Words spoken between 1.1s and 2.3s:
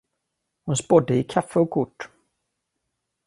i kaffe och kort.